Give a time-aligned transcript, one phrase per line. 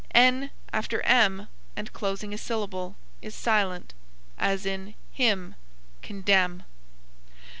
[0.15, 3.93] N after m, and closing a syllable, is silent;
[4.35, 5.53] as in hymn,
[6.01, 6.63] condemn.